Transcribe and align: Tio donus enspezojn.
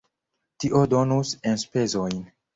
Tio 0.63 0.81
donus 0.95 1.35
enspezojn. 1.53 2.19